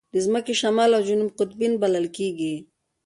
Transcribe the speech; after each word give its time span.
د 0.13 0.15
ځمکې 0.25 0.53
شمال 0.61 0.91
او 0.97 1.01
جنوب 1.07 1.29
قطبین 1.39 1.73
بلل 1.81 2.05
کېږي. 2.17 2.55